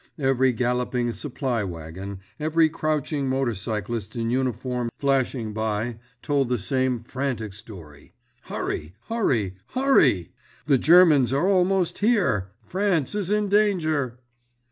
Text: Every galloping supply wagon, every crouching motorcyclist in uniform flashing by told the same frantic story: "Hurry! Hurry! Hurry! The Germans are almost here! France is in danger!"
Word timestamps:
Every 0.17 0.51
galloping 0.51 1.11
supply 1.11 1.63
wagon, 1.63 2.21
every 2.39 2.69
crouching 2.69 3.29
motorcyclist 3.29 4.15
in 4.15 4.31
uniform 4.31 4.89
flashing 4.97 5.53
by 5.53 5.99
told 6.23 6.49
the 6.49 6.57
same 6.57 6.99
frantic 7.01 7.53
story: 7.53 8.15
"Hurry! 8.45 8.95
Hurry! 9.09 9.57
Hurry! 9.75 10.31
The 10.65 10.79
Germans 10.79 11.31
are 11.33 11.47
almost 11.47 11.99
here! 11.99 12.49
France 12.63 13.13
is 13.13 13.29
in 13.29 13.47
danger!" 13.47 14.17